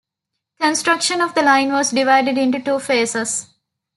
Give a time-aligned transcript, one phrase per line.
[0.59, 3.49] Construction of the line was divided into two phases.